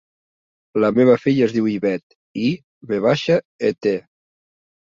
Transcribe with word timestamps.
La 0.83 0.89
meva 0.99 1.17
filla 1.25 1.43
es 1.49 1.53
diu 1.57 1.69
Ivet: 1.73 2.17
i, 2.47 2.49
ve 2.93 3.03
baixa, 3.07 3.37
e, 3.71 3.75
te. 3.87 3.95